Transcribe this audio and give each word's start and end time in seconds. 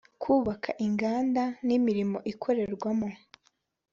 kubaka 0.21 0.69
inganda 0.85 1.43
n 1.65 1.69
imirimo 1.77 2.17
ikorerwamo 2.31 3.09